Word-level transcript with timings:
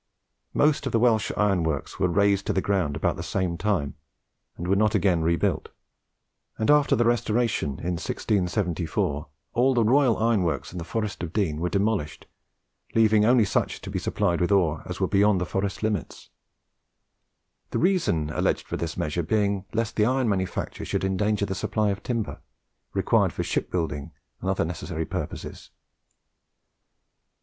Most 0.55 0.87
of 0.87 0.91
the 0.93 0.97
Welsh 0.99 1.31
ironworks 1.37 1.99
were 1.99 2.07
razed 2.07 2.47
to 2.47 2.53
the 2.53 2.59
ground 2.61 2.95
about 2.95 3.17
the 3.17 3.21
same 3.21 3.55
time, 3.55 3.93
and 4.57 4.67
were 4.67 4.75
not 4.75 4.95
again 4.95 5.21
rebuilt. 5.21 5.69
And 6.57 6.71
after 6.71 6.95
the 6.95 7.05
Restoration, 7.05 7.73
in 7.77 8.01
1674, 8.01 9.27
all 9.53 9.75
the 9.75 9.83
royal 9.83 10.17
ironworks 10.17 10.71
in 10.71 10.79
the 10.79 10.83
Forest 10.83 11.21
of 11.21 11.33
Dean 11.33 11.61
were 11.61 11.69
demolished, 11.69 12.25
leaving 12.95 13.25
only 13.25 13.45
such 13.45 13.79
to 13.81 13.91
be 13.91 13.99
supplied 13.99 14.41
with 14.41 14.51
ore 14.51 14.81
as 14.87 14.99
were 14.99 15.07
beyond 15.07 15.39
the 15.39 15.45
forest 15.45 15.83
limits; 15.83 16.31
the 17.69 17.77
reason 17.77 18.31
alleged 18.31 18.65
for 18.65 18.77
this 18.77 18.97
measure 18.97 19.21
being 19.21 19.65
lest 19.71 19.97
the 19.97 20.05
iron 20.05 20.27
manufacture 20.27 20.83
should 20.83 21.03
endanger 21.03 21.45
the 21.45 21.53
supply 21.53 21.91
of 21.91 22.01
timber 22.01 22.41
required 22.95 23.31
for 23.33 23.43
shipbuilding 23.43 24.09
and 24.41 24.49
other 24.49 24.65
necessary 24.65 25.05
purposes. 25.05 25.69